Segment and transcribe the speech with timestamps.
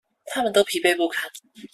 [0.25, 1.29] 他們都疲憊不堪